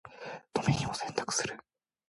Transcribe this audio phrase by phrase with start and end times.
[0.51, 1.59] ドメインを選択する